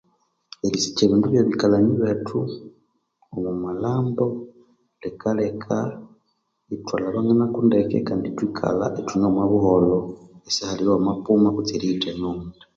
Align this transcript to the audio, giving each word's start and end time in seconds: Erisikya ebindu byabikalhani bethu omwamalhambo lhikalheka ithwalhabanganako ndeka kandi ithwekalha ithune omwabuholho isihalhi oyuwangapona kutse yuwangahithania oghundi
Erisikya 0.65 1.03
ebindu 1.05 1.27
byabikalhani 1.31 1.93
bethu 2.01 2.39
omwamalhambo 3.33 4.25
lhikalheka 5.01 5.77
ithwalhabanganako 6.73 7.59
ndeka 7.67 7.97
kandi 8.07 8.25
ithwekalha 8.27 8.85
ithune 8.99 9.25
omwabuholho 9.27 9.97
isihalhi 10.49 10.83
oyuwangapona 10.87 11.47
kutse 11.55 11.71
yuwangahithania 11.73 12.25
oghundi 12.29 12.59